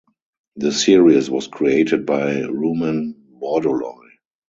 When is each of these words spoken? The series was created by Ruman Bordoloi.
The 0.55 0.71
series 0.71 1.29
was 1.29 1.45
created 1.45 2.07
by 2.07 2.37
Ruman 2.41 3.13
Bordoloi. 3.39 4.09